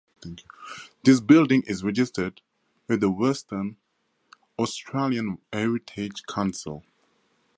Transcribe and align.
The 1.03 1.21
building 1.23 1.61
is 1.67 1.83
registered 1.83 2.41
with 2.87 3.01
the 3.01 3.11
Western 3.11 3.77
Australian 4.57 5.37
Heritage 5.53 6.23
Council. 6.27 6.83